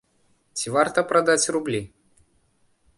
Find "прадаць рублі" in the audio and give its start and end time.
1.13-1.81